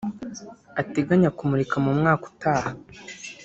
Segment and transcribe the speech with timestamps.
[0.81, 2.69] ateganya kumurika mu mwaka utaha